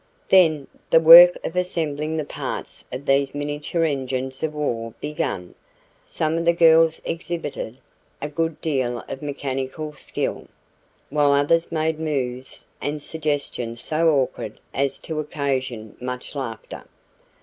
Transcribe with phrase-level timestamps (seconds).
[0.29, 5.53] Then the work of assembling the parts of these miniature engines of war began.
[6.07, 7.77] Some of the girls exhibited
[8.19, 10.47] a good deal of mechanical skill,
[11.11, 16.85] while others made moves and suggestions so awkward as to occasion much laughter.